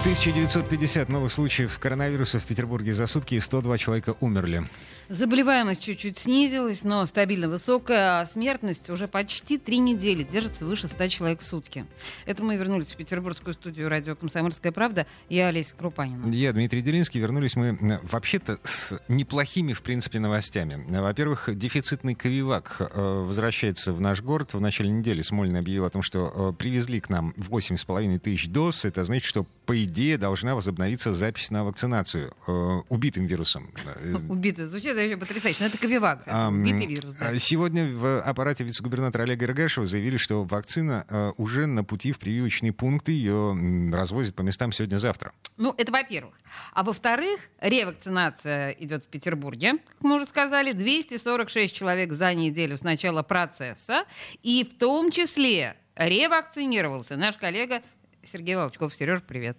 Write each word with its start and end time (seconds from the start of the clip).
1950 0.00 1.08
новых 1.08 1.32
случаев 1.32 1.78
коронавируса 1.80 2.38
в 2.38 2.44
Петербурге 2.44 2.94
за 2.94 3.08
сутки 3.08 3.34
и 3.34 3.40
102 3.40 3.78
человека 3.78 4.14
умерли. 4.20 4.62
Заболеваемость 5.08 5.82
чуть-чуть 5.82 6.18
снизилась, 6.18 6.84
но 6.84 7.04
стабильно 7.06 7.48
высокая, 7.48 8.20
а 8.20 8.26
смертность 8.26 8.90
уже 8.90 9.08
почти 9.08 9.58
три 9.58 9.78
недели 9.78 10.22
держится 10.22 10.66
выше 10.66 10.86
100 10.86 11.08
человек 11.08 11.40
в 11.40 11.46
сутки. 11.46 11.84
Это 12.26 12.42
мы 12.44 12.56
вернулись 12.56 12.92
в 12.92 12.96
петербургскую 12.96 13.54
студию 13.54 13.88
радио 13.88 14.14
«Комсомольская 14.14 14.70
правда». 14.70 15.06
Я 15.28 15.48
Олеся 15.48 15.74
Крупанина. 15.74 16.30
Я 16.32 16.52
Дмитрий 16.52 16.82
Делинский. 16.82 17.20
Вернулись 17.20 17.56
мы 17.56 17.78
э, 17.80 17.98
вообще-то 18.02 18.58
с 18.62 19.00
неплохими, 19.08 19.72
в 19.72 19.82
принципе, 19.82 20.20
новостями. 20.20 20.84
Во-первых, 20.88 21.48
дефицитный 21.56 22.14
Ковивак 22.14 22.76
э, 22.80 23.24
возвращается 23.26 23.92
в 23.92 24.00
наш 24.00 24.22
город. 24.22 24.54
В 24.54 24.60
начале 24.60 24.90
недели 24.90 25.22
Смольный 25.22 25.60
объявил 25.60 25.86
о 25.86 25.90
том, 25.90 26.02
что 26.02 26.52
э, 26.52 26.52
привезли 26.56 27.00
к 27.00 27.08
нам 27.08 27.32
8,5 27.36 28.18
тысяч 28.18 28.48
доз. 28.48 28.84
Это 28.84 29.04
значит, 29.04 29.24
что 29.24 29.46
по 29.68 29.84
идее, 29.84 30.16
должна 30.16 30.54
возобновиться 30.54 31.12
запись 31.12 31.50
на 31.50 31.62
вакцинацию 31.62 32.32
э, 32.46 32.52
убитым 32.88 33.26
вирусом. 33.26 33.70
Убитый. 34.30 34.64
Звучит 34.64 34.94
вообще 34.94 35.18
потрясающе. 35.18 35.58
Но 35.60 35.66
это 35.66 35.76
Ковивак. 35.76 36.22
А, 36.26 36.48
убитый 36.48 36.86
вирус. 36.86 37.16
Да. 37.16 37.38
Сегодня 37.38 37.94
в 37.94 38.22
аппарате 38.22 38.64
вице-губернатора 38.64 39.24
Олега 39.24 39.44
Иргашева 39.44 39.86
заявили, 39.86 40.16
что 40.16 40.44
вакцина 40.44 41.04
э, 41.10 41.32
уже 41.36 41.66
на 41.66 41.84
пути 41.84 42.12
в 42.12 42.18
прививочные 42.18 42.72
пункты. 42.72 43.12
Ее 43.12 43.54
развозят 43.92 44.34
по 44.34 44.40
местам 44.40 44.72
сегодня-завтра. 44.72 45.32
Ну, 45.58 45.74
это 45.76 45.92
во-первых. 45.92 46.34
А 46.72 46.82
во-вторых, 46.82 47.38
ревакцинация 47.60 48.70
идет 48.70 49.04
в 49.04 49.08
Петербурге, 49.08 49.72
как 49.72 50.00
мы 50.00 50.16
уже 50.16 50.24
сказали. 50.24 50.72
246 50.72 51.74
человек 51.74 52.14
за 52.14 52.32
неделю 52.32 52.78
с 52.78 52.82
начала 52.82 53.22
процесса. 53.22 54.06
И 54.42 54.64
в 54.64 54.78
том 54.78 55.10
числе 55.10 55.76
ревакцинировался 55.98 57.16
наш 57.16 57.36
коллега 57.36 57.82
Сергей 58.28 58.56
Волчков. 58.56 58.94
Сереж, 58.94 59.22
привет. 59.22 59.58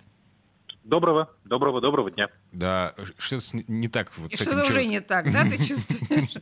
Доброго, 0.84 1.30
доброго, 1.44 1.82
доброго 1.82 2.10
дня. 2.12 2.30
Да, 2.52 2.94
что-то 3.18 3.46
не 3.68 3.88
так. 3.88 4.12
Вот 4.18 4.34
что-то 4.34 4.64
уже 4.64 4.86
не 4.86 5.02
так, 5.02 5.32
да, 5.32 5.44
ты 5.44 5.58
чувствуешь? 5.58 6.34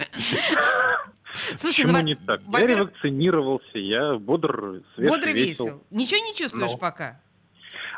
Слушай, 1.56 1.84
Почему 1.86 1.92
ну, 1.94 2.04
не 2.04 2.16
так? 2.16 2.42
Я 2.52 2.66
ревакцинировался, 2.66 3.78
я 3.78 4.16
бодр, 4.16 4.82
свеж, 4.96 5.10
Бодр 5.10 5.30
весел. 5.30 5.66
весел. 5.66 5.84
Ничего 5.92 6.20
не 6.26 6.36
чувствуешь 6.36 6.72
Но. 6.72 6.78
пока? 6.78 7.20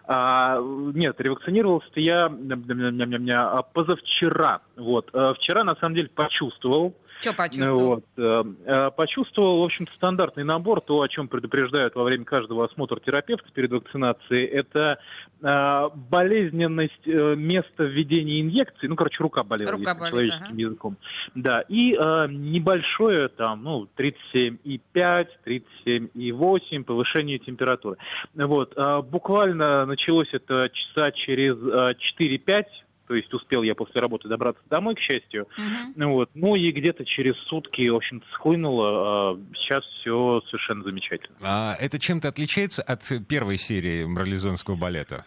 А, 0.05 0.57
нет, 0.59 1.19
ревакцинировался 1.21 1.99
я 1.99 2.25
а, 2.25 3.61
позавчера. 3.61 4.61
Вот. 4.75 5.09
А, 5.13 5.33
вчера, 5.35 5.63
на 5.63 5.75
самом 5.75 5.95
деле, 5.95 6.09
почувствовал, 6.09 6.95
что 7.19 7.33
почувствовал? 7.33 7.87
Вот. 7.87 8.05
Э, 8.17 8.43
э, 8.65 8.91
почувствовал, 8.91 9.59
в 9.59 9.63
общем-то, 9.65 9.91
стандартный 9.95 10.45
набор, 10.45 10.79
то, 10.79 11.01
о 11.01 11.07
чем 11.07 11.27
предупреждают 11.27 11.95
во 11.95 12.03
время 12.03 12.23
каждого 12.23 12.65
осмотра 12.65 12.99
терапевта 12.99 13.51
перед 13.51 13.71
вакцинацией, 13.71 14.45
это 14.45 14.99
э, 15.41 15.89
болезненность 15.95 17.05
места 17.05 17.83
введения 17.83 18.41
инъекции, 18.41 18.87
ну, 18.87 18.95
короче, 18.95 19.21
рука 19.21 19.43
болела, 19.43 19.71
рука 19.71 19.95
болит, 19.95 20.11
человеческим 20.11 20.45
ага. 20.45 20.61
языком. 20.61 20.97
Да, 21.35 21.61
и 21.67 21.91
небольшое 22.29 23.27
там, 23.29 23.63
ну, 23.63 23.87
37,5, 23.97 25.27
37,8 25.45 26.83
повышение 26.83 27.39
температуры. 27.39 27.97
Вот, 28.33 28.75
буквально 29.09 29.85
началось 29.85 30.29
это 30.31 30.69
часа 30.71 31.11
через 31.11 31.55
4-5, 31.57 32.63
то 33.09 33.15
есть 33.15 33.33
успел 33.33 33.63
я 33.63 33.73
после 33.73 33.99
работы 34.01 34.27
добраться 34.27 34.61
домой, 34.69 34.93
к 34.93 34.99
счастью. 34.99 35.47
Uh-huh. 35.57 36.05
Вот. 36.13 36.29
Ну 36.35 36.55
и 36.55 36.71
где-то 36.71 37.03
через 37.05 37.35
сутки, 37.47 37.89
в 37.89 37.95
общем-то, 37.95 38.25
схлынуло. 38.33 39.31
А 39.31 39.39
сейчас 39.55 39.83
все 39.99 40.41
совершенно 40.45 40.83
замечательно. 40.83 41.35
А 41.43 41.75
это 41.79 41.97
чем-то 41.99 42.27
отличается 42.27 42.83
от 42.83 43.01
первой 43.27 43.57
серии 43.57 44.05
марлезонского 44.05 44.75
балета? 44.75 45.25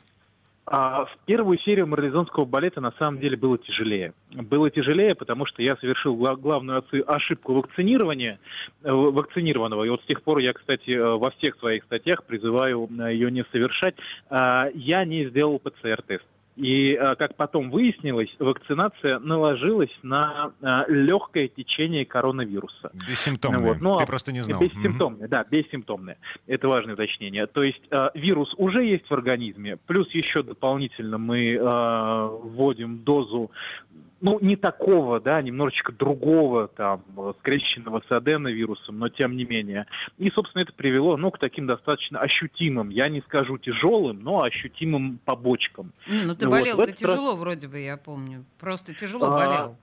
А 0.64 1.06
в 1.06 1.18
первую 1.26 1.58
серию 1.58 1.88
марлезонского 1.88 2.44
балета 2.44 2.80
на 2.80 2.92
самом 2.92 3.18
деле 3.18 3.36
было 3.36 3.58
тяжелее. 3.58 4.14
Было 4.30 4.70
тяжелее, 4.70 5.16
потому 5.16 5.44
что 5.44 5.60
я 5.60 5.76
совершил 5.78 6.14
главную 6.14 6.84
ошибку 7.08 7.54
вакцинирования, 7.54 8.38
э, 8.84 8.92
вакцинированного. 8.92 9.82
И 9.82 9.88
вот 9.88 10.02
с 10.02 10.06
тех 10.06 10.22
пор 10.22 10.38
я, 10.38 10.52
кстати, 10.52 10.90
э, 10.90 11.16
во 11.16 11.32
всех 11.32 11.56
своих 11.56 11.82
статьях 11.82 12.22
призываю 12.24 12.88
э, 12.88 13.12
ее 13.12 13.32
не 13.32 13.44
совершать. 13.50 13.96
А 14.30 14.68
я 14.72 15.04
не 15.04 15.28
сделал 15.28 15.58
ПЦР-тест. 15.58 16.24
И, 16.56 16.94
а, 16.94 17.14
как 17.16 17.34
потом 17.36 17.70
выяснилось, 17.70 18.28
вакцинация 18.38 19.18
наложилась 19.18 19.90
на 20.02 20.52
а, 20.60 20.84
легкое 20.86 21.48
течение 21.48 22.04
коронавируса. 22.04 22.90
Бессимптомное. 23.08 23.60
Вот. 23.60 23.80
Ну, 23.80 23.98
Ты 23.98 24.06
просто 24.06 24.32
не 24.32 24.42
знал. 24.42 24.60
Бессимптомное, 24.60 25.26
mm-hmm. 25.26 25.30
да, 25.30 25.46
бессимптомное. 25.50 26.18
Это 26.46 26.68
важное 26.68 26.94
уточнение. 26.94 27.46
То 27.46 27.62
есть 27.62 27.80
а, 27.90 28.10
вирус 28.14 28.52
уже 28.58 28.84
есть 28.84 29.08
в 29.08 29.12
организме, 29.12 29.78
плюс 29.86 30.10
еще 30.10 30.42
дополнительно 30.42 31.18
мы 31.18 31.58
вводим 31.62 32.98
дозу 32.98 33.50
ну, 34.22 34.38
не 34.40 34.56
такого, 34.56 35.20
да, 35.20 35.42
немножечко 35.42 35.92
другого, 35.92 36.68
там, 36.68 37.02
скрещенного 37.40 38.02
с 38.08 38.10
аденовирусом, 38.10 38.98
но 38.98 39.08
тем 39.08 39.36
не 39.36 39.44
менее. 39.44 39.86
И, 40.16 40.30
собственно, 40.30 40.62
это 40.62 40.72
привело, 40.72 41.16
ну, 41.16 41.30
к 41.32 41.38
таким 41.38 41.66
достаточно 41.66 42.20
ощутимым, 42.20 42.90
я 42.90 43.08
не 43.08 43.20
скажу 43.22 43.58
тяжелым, 43.58 44.22
но 44.22 44.42
ощутимым 44.42 45.18
побочкам. 45.24 45.92
Не, 46.10 46.24
ну, 46.24 46.36
ты 46.36 46.48
вот. 46.48 46.60
болел, 46.60 46.76
ты 46.78 46.92
тяжело 46.92 47.32
раз... 47.32 47.40
вроде 47.40 47.68
бы, 47.68 47.80
я 47.80 47.96
помню. 47.96 48.44
Просто 48.58 48.94
тяжело 48.94 49.26
а... 49.26 49.30
болел. 49.30 49.76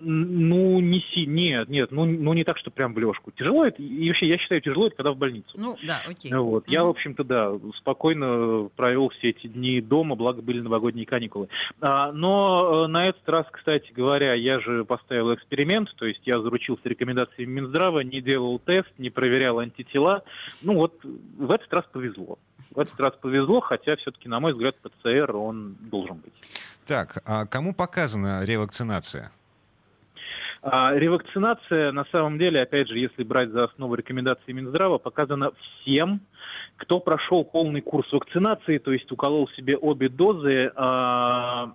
Ну, 0.00 0.80
не 0.80 1.00
си, 1.00 1.26
нет, 1.26 1.68
нет, 1.68 1.92
ну, 1.92 2.04
ну 2.04 2.32
не 2.32 2.44
так, 2.44 2.58
что 2.58 2.70
прям 2.70 2.94
в 2.94 2.98
лёжку. 2.98 3.30
Тяжело 3.30 3.64
это, 3.64 3.80
и 3.82 4.08
вообще 4.08 4.28
я 4.28 4.38
считаю 4.38 4.60
тяжело 4.60 4.88
это, 4.88 4.96
когда 4.96 5.12
в 5.12 5.16
больницу. 5.16 5.50
Ну, 5.54 5.76
да, 5.86 6.02
окей. 6.06 6.32
Вот. 6.34 6.66
Mm-hmm. 6.66 6.72
Я, 6.72 6.84
в 6.84 6.88
общем-то, 6.88 7.24
да, 7.24 7.52
спокойно 7.76 8.68
провел 8.76 9.10
все 9.10 9.30
эти 9.30 9.46
дни 9.46 9.80
дома, 9.80 10.16
благо 10.16 10.42
были 10.42 10.60
новогодние 10.60 11.06
каникулы. 11.06 11.48
А, 11.80 12.12
но 12.12 12.84
э, 12.84 12.86
на 12.88 13.06
этот 13.06 13.28
раз, 13.28 13.46
кстати 13.50 13.92
говоря, 13.92 14.34
я 14.34 14.60
же 14.60 14.84
поставил 14.84 15.32
эксперимент, 15.34 15.94
то 15.96 16.06
есть 16.06 16.20
я 16.24 16.40
заручился 16.40 16.88
рекомендациями 16.88 17.60
Минздрава, 17.60 18.00
не 18.00 18.20
делал 18.20 18.58
тест, 18.58 18.90
не 18.98 19.10
проверял 19.10 19.58
антитела. 19.60 20.24
Ну 20.62 20.74
вот, 20.74 21.00
в 21.04 21.50
этот 21.50 21.72
раз 21.72 21.84
повезло. 21.92 22.38
В 22.70 22.80
этот 22.80 22.98
раз 22.98 23.12
повезло, 23.20 23.60
хотя 23.60 23.96
все-таки, 23.96 24.28
на 24.28 24.40
мой 24.40 24.52
взгляд, 24.52 24.76
ПЦР, 24.80 25.36
он 25.36 25.76
должен 25.80 26.16
быть. 26.16 26.34
Так, 26.86 27.22
а 27.26 27.46
кому 27.46 27.74
показана 27.74 28.44
ревакцинация? 28.44 29.30
А 30.66 30.94
ревакцинация, 30.94 31.92
на 31.92 32.06
самом 32.06 32.38
деле, 32.38 32.62
опять 32.62 32.88
же, 32.88 32.98
если 32.98 33.22
брать 33.22 33.50
за 33.50 33.64
основу 33.64 33.94
рекомендаций 33.96 34.54
Минздрава, 34.54 34.96
показана 34.96 35.52
всем, 35.82 36.22
кто 36.76 37.00
прошел 37.00 37.44
полный 37.44 37.82
курс 37.82 38.10
вакцинации, 38.10 38.78
то 38.78 38.90
есть 38.90 39.12
уколол 39.12 39.46
себе 39.50 39.76
обе 39.76 40.08
дозы 40.08 40.72
а, 40.74 41.74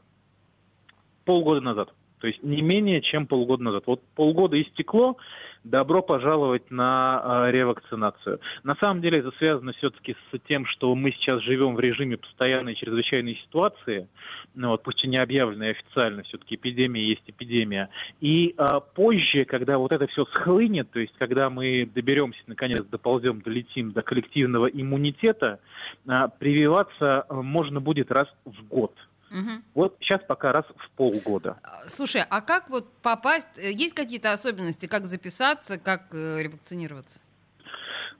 полгода 1.24 1.62
назад. 1.62 1.94
То 2.19 2.28
есть 2.28 2.44
не 2.44 2.62
менее 2.62 3.02
чем 3.02 3.28
полгода 3.28 3.63
назад. 3.63 3.84
Вот 3.88 4.02
полгода 4.16 4.62
истекло, 4.62 5.18
добро 5.63 6.02
пожаловать 6.02 6.69
на 6.72 7.47
э, 7.47 7.52
ревакцинацию. 7.52 8.40
На 8.63 8.75
самом 8.75 9.02
деле 9.02 9.19
это 9.19 9.31
связано 9.38 9.74
все-таки 9.74 10.16
с 10.31 10.40
тем, 10.47 10.66
что 10.66 10.94
мы 10.96 11.12
сейчас 11.12 11.41
живем 11.41 11.75
в 11.75 11.79
режиме 11.79 12.18
постоянной 12.18 12.75
чрезвычайной 12.75 13.35
ситуации, 13.46 14.08
ну, 14.56 14.69
вот, 14.69 14.84
пусть 14.84 15.03
и 15.03 15.08
не 15.08 15.18
объявленной 15.18 15.72
официально, 15.72 16.24
все-таки 16.24 16.56
эпидемия 16.56 17.03
есть 17.03 17.24
эпидемия. 17.28 17.90
И 18.22 18.56
э, 18.58 18.63
позже, 18.96 19.46
когда 19.46 19.78
вот 19.78 19.91
это 19.91 20.08
все 20.08 20.25
схлынет, 20.25 20.91
то 20.91 21.00
есть 21.00 21.13
когда 21.18 21.50
мы 21.50 21.90
доберемся, 21.94 22.41
наконец, 22.47 22.84
доползем, 22.85 23.41
долетим 23.41 23.91
до 23.91 24.02
коллективного 24.02 24.68
иммунитета, 24.68 25.59
э, 26.08 26.28
прививаться 26.38 27.26
можно 27.29 27.79
будет 27.79 28.11
раз 28.11 28.28
в 28.46 28.67
год. 28.67 28.94
Угу. 29.31 29.61
Вот 29.76 29.97
сейчас 30.02 30.22
пока 30.28 30.52
раз 30.52 30.66
в 30.66 30.90
полгода. 30.91 31.59
А, 31.64 31.87
слушай, 31.87 32.23
а 32.28 32.41
как 32.41 32.70
вот 32.70 32.91
попасть? 33.02 33.47
Э, 33.58 33.72
есть 33.72 33.93
какие-то 33.93 34.31
особенности, 34.31 34.87
как 34.87 35.05
записаться, 35.05 35.78
как 35.78 36.14
э, 36.14 36.41
ревакцинироваться? 36.41 37.20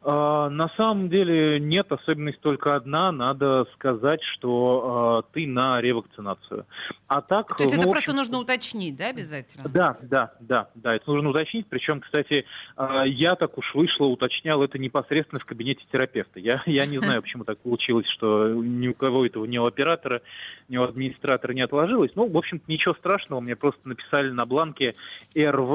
А, 0.02 0.50
на 0.50 0.70
самом 0.78 1.10
деле 1.10 1.60
нет, 1.60 1.92
особенность 1.92 2.40
только 2.40 2.76
одна. 2.76 3.12
Надо 3.12 3.66
сказать, 3.74 4.22
что 4.24 5.24
э, 5.26 5.34
ты 5.34 5.46
на 5.46 5.82
ревакцинацию. 5.82 6.66
А 7.08 7.22
так, 7.22 7.58
То 7.58 7.64
есть 7.64 7.76
ну, 7.76 7.82
это 7.82 7.92
просто 7.92 8.14
нужно 8.14 8.40
уточнить, 8.40 8.96
да, 8.96 9.10
обязательно? 9.10 9.68
Да, 9.68 9.98
да, 10.02 10.32
да, 10.40 10.70
да, 10.76 10.96
это 10.96 11.12
нужно 11.12 11.32
уточнить. 11.32 11.68
Причем, 11.68 12.00
кстати, 12.00 12.46
э, 12.78 13.02
я 13.08 13.36
так 13.36 13.58
уж 13.58 13.76
вышло, 13.76 14.06
уточнял 14.06 14.64
это 14.64 14.78
непосредственно 14.78 15.42
в 15.42 15.46
кабинете 15.46 15.82
терапевта. 15.92 16.40
Я, 16.40 16.64
я 16.66 16.86
не 16.86 17.00
знаю, 17.00 17.22
почему 17.22 17.44
так 17.44 17.58
получилось, 17.60 18.08
что 18.08 18.48
ни 18.54 18.88
у 18.88 18.94
кого 18.94 19.26
этого, 19.26 19.44
ни 19.46 19.58
у 19.58 19.66
оператора, 19.66 20.22
ни 20.70 20.78
у 20.78 20.84
администратора 20.84 21.52
не 21.52 21.62
отложилось. 21.62 22.12
Ну, 22.16 22.30
в 22.30 22.38
общем-то, 22.38 22.64
ничего 22.72 22.94
страшного. 22.94 23.42
Мне 23.42 23.58
просто 23.58 23.90
написали 23.90 24.30
на 24.30 24.46
бланке 24.46 24.96
РВ 25.36 25.72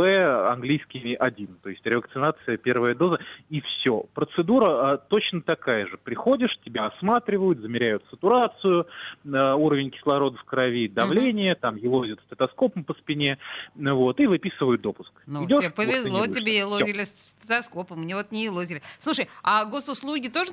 английскими 0.50 1.14
1, 1.14 1.58
то 1.62 1.68
есть 1.68 1.84
ревакцинация, 1.84 2.56
первая 2.56 2.94
доза, 2.94 3.18
и 3.50 3.60
все 3.60 4.06
Процедура 4.14 4.92
а, 4.92 4.96
точно 4.96 5.42
такая 5.42 5.86
же. 5.86 5.98
Приходишь, 5.98 6.56
тебя 6.64 6.86
осматривают, 6.86 7.58
замеряют 7.58 8.04
сатурацию, 8.10 8.86
а, 9.32 9.56
уровень 9.56 9.90
кислорода 9.90 10.36
в 10.38 10.44
крови, 10.44 10.88
давление, 10.88 11.56
там 11.56 11.76
елозят 11.76 12.20
стетоскопом 12.26 12.84
по 12.84 12.94
спине, 12.94 13.38
ну 13.74 13.96
вот, 13.96 14.20
и 14.20 14.26
выписывают 14.26 14.82
допуск. 14.82 15.10
Ну, 15.26 15.44
Идешь, 15.44 15.58
тебе 15.58 15.70
повезло, 15.70 16.26
тебе 16.28 16.58
елозили 16.58 17.02
стетоскопом, 17.02 18.02
мне 18.02 18.14
вот 18.14 18.30
не 18.30 18.44
елозили. 18.44 18.82
Слушай, 18.98 19.28
а 19.42 19.64
госуслуги 19.64 20.28
тоже 20.28 20.52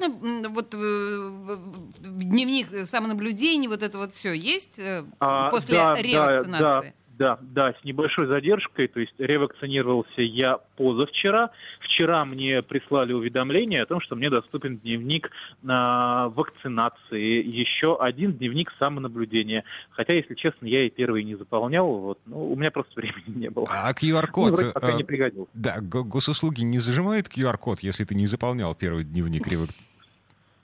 вот 0.49 0.73
э, 0.73 0.77
в- 0.77 1.73
дневник 1.99 2.67
самонаблюдения, 2.87 3.69
вот 3.69 3.83
это 3.83 3.97
вот 3.99 4.11
все 4.11 4.33
есть 4.33 4.79
э, 4.79 5.05
А, 5.19 5.51
после 5.51 5.75
да, 5.75 5.95
да, 5.95 6.01
ревакцинации? 6.01 6.93
Да, 7.21 7.37
да, 7.41 7.75
с 7.79 7.83
небольшой 7.83 8.25
задержкой, 8.25 8.87
то 8.87 8.99
есть 8.99 9.13
ревакцинировался 9.19 10.23
я 10.23 10.57
позавчера. 10.75 11.51
Вчера 11.81 12.25
мне 12.25 12.63
прислали 12.63 13.13
уведомление 13.13 13.83
о 13.83 13.85
том, 13.85 14.01
что 14.01 14.15
мне 14.15 14.31
доступен 14.31 14.79
дневник 14.79 15.29
а, 15.67 16.29
вакцинации, 16.29 17.43
еще 17.47 17.95
один 18.01 18.33
дневник 18.33 18.73
самонаблюдения. 18.79 19.65
Хотя, 19.91 20.15
если 20.15 20.33
честно, 20.33 20.65
я 20.65 20.83
и 20.87 20.89
первый 20.89 21.23
не 21.23 21.35
заполнял, 21.35 21.85
вот, 21.85 22.17
ну, 22.25 22.53
у 22.53 22.55
меня 22.55 22.71
просто 22.71 22.93
времени 22.95 23.37
не 23.37 23.49
было. 23.51 23.67
А 23.69 23.89
Ну, 23.89 24.07
QR-код... 24.07 24.53
вроде 24.53 24.71
пока 24.71 24.89
э, 24.89 24.97
не 24.97 25.03
пригодился. 25.03 25.51
Да, 25.53 25.75
го- 25.79 26.03
госуслуги 26.03 26.61
не 26.61 26.79
зажимают 26.79 27.27
QR-код, 27.27 27.81
если 27.81 28.03
ты 28.03 28.15
не 28.15 28.25
заполнял 28.25 28.73
первый 28.73 29.03
дневник 29.03 29.45
ревак- 29.47 29.69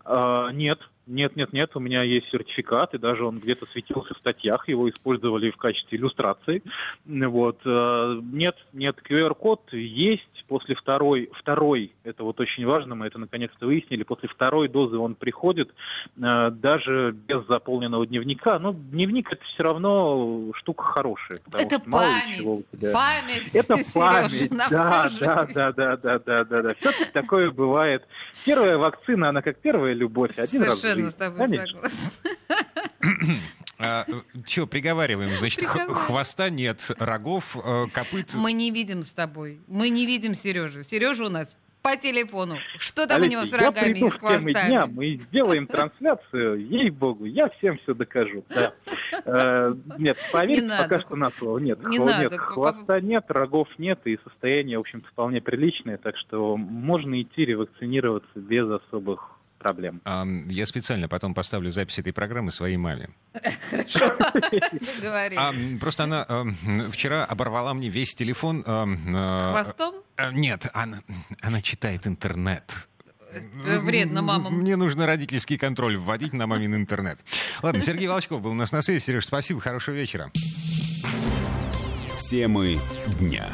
А, 0.05 0.49
нет, 0.49 0.79
нет, 1.07 1.35
нет, 1.35 1.53
нет, 1.53 1.71
у 1.75 1.79
меня 1.79 2.03
есть 2.03 2.29
сертификат, 2.29 2.93
и 2.93 2.97
даже 2.97 3.25
он 3.25 3.39
где-то 3.39 3.65
светился 3.67 4.13
в 4.13 4.17
статьях, 4.17 4.67
его 4.67 4.89
использовали 4.89 5.49
в 5.51 5.57
качестве 5.57 5.97
иллюстрации. 5.97 6.61
Вот. 7.05 7.59
а, 7.65 8.19
Нет, 8.21 8.55
нет, 8.73 8.97
QR-код 9.07 9.73
есть 9.73 10.45
после 10.47 10.75
второй, 10.75 11.29
второй, 11.33 11.93
это 12.03 12.23
вот 12.23 12.39
очень 12.39 12.65
важно, 12.65 12.95
мы 12.95 13.07
это 13.07 13.19
наконец-то 13.19 13.65
выяснили, 13.65 14.03
после 14.03 14.29
второй 14.29 14.67
дозы 14.67 14.97
он 14.97 15.15
приходит 15.15 15.73
а, 16.21 16.51
даже 16.51 17.11
без 17.11 17.45
заполненного 17.47 18.05
дневника. 18.05 18.59
Но 18.59 18.73
дневник 18.73 19.31
это 19.31 19.43
все 19.43 19.63
равно 19.63 20.51
штука 20.53 20.83
хорошая. 20.83 21.39
Это 21.57 21.79
память. 21.79 22.69
тебя. 22.71 22.91
Память, 22.91 23.55
Это 23.55 23.77
память, 23.93 24.51
на 24.51 24.69
да, 24.69 25.09
да, 25.19 25.45
да, 25.45 25.71
да, 25.71 25.97
да, 25.97 26.19
да, 26.19 26.43
да, 26.43 26.61
да. 26.61 26.73
Все 26.79 27.05
такое 27.11 27.51
бывает. 27.51 28.03
Первая 28.45 28.77
вакцина, 28.77 29.29
она 29.29 29.41
как 29.41 29.57
первая 29.59 29.93
любовь, 29.93 30.37
один 30.37 30.63
раз 30.63 30.83
жизни. 30.97 31.09
с 31.09 31.13
тобой 31.15 31.47
согласна. 31.47 31.89
А, 33.79 34.05
Че, 34.45 34.65
приговариваем, 34.65 35.29
значит, 35.29 35.59
Приговариваем. 35.59 35.93
хвоста 35.93 36.49
нет, 36.49 36.89
рогов, 36.97 37.55
э, 37.63 37.85
копыт... 37.93 38.33
Мы 38.33 38.51
не 38.53 38.71
видим 38.71 39.03
с 39.03 39.13
тобой. 39.13 39.61
Мы 39.67 39.89
не 39.89 40.07
видим 40.07 40.33
Сережу. 40.33 40.81
Сережа 40.81 41.25
у 41.25 41.29
нас 41.29 41.55
по 41.83 41.95
телефону. 41.95 42.57
Что 42.79 43.05
там 43.05 43.19
у 43.19 43.21
Алексей, 43.21 43.31
него 43.37 43.45
с 43.45 43.51
я 43.51 43.57
рогами 43.59 43.93
приду 43.93 44.07
и 44.07 44.09
с 44.09 44.13
хвостами? 44.17 44.51
дня, 44.53 44.87
мы 44.87 45.17
сделаем 45.17 45.67
трансляцию, 45.67 46.67
ей-богу, 46.67 47.25
я 47.25 47.49
всем 47.49 47.77
все 47.77 47.93
докажу. 47.93 48.43
да. 48.49 48.73
Э, 49.25 49.75
Нет, 49.99 50.17
поверьте, 50.33 50.61
Не 50.63 50.67
надо. 50.67 50.83
пока 50.83 50.99
что 50.99 51.15
на 51.15 51.29
слово. 51.29 51.59
Нет, 51.59 51.85
Не 51.85 51.99
хво- 51.99 52.05
надо. 52.05 52.23
нет, 52.23 52.33
хвоста 52.35 52.99
нет, 52.99 53.25
рогов 53.27 53.67
нет, 53.77 53.99
и 54.05 54.17
состояние, 54.23 54.79
в 54.79 54.81
общем-то, 54.81 55.07
вполне 55.09 55.39
приличное, 55.39 55.97
так 55.97 56.17
что 56.17 56.57
можно 56.57 57.21
идти 57.21 57.45
ревакцинироваться 57.45 58.27
без 58.39 58.67
особых 58.69 59.36
проблем. 59.57 60.01
Ам, 60.05 60.47
Я 60.49 60.65
специально 60.65 61.07
потом 61.07 61.33
поставлю 61.33 61.71
запись 61.71 61.99
этой 61.99 62.13
программы 62.13 62.51
своей 62.51 62.77
маме. 62.77 63.09
Говори. 65.01 65.35
А, 65.37 65.53
просто 65.79 66.03
она 66.03 66.25
ам, 66.27 66.55
вчера 66.91 67.25
оборвала 67.25 67.73
мне 67.73 67.89
весь 67.89 68.15
телефон. 68.15 68.63
а, 68.65 69.51
Хвостом? 69.53 69.95
а, 70.17 70.31
Нет, 70.31 70.67
она, 70.73 71.01
она 71.41 71.61
читает 71.61 72.07
интернет. 72.07 72.87
Это 73.65 73.79
вредно 73.81 74.21
мамам. 74.21 74.53
Мне 74.59 74.75
нужно 74.77 75.05
родительский 75.05 75.57
контроль 75.57 75.97
вводить 75.97 76.33
на 76.33 76.47
мамин 76.47 76.73
интернет. 76.75 77.19
Ладно, 77.61 77.81
Сергей 77.81 78.07
Волчков 78.07 78.41
был 78.41 78.51
у 78.51 78.55
нас 78.55 78.71
на 78.71 78.81
связи. 78.81 78.99
Сереж, 79.03 79.25
спасибо, 79.25 79.59
хорошего 79.59 79.95
вечера. 79.95 80.31
Темы 82.29 82.79
дня. 83.19 83.47